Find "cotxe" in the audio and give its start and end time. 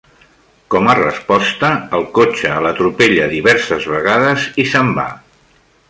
2.17-2.55